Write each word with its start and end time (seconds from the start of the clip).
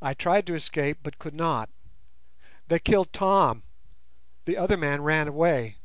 I 0.00 0.14
tried 0.14 0.46
to 0.46 0.54
escape 0.54 1.00
but 1.02 1.18
could 1.18 1.34
not. 1.34 1.68
They 2.68 2.78
killed 2.78 3.12
Tom: 3.12 3.62
the 4.46 4.56
other 4.56 4.78
man 4.78 5.02
ran 5.02 5.28
away. 5.28 5.76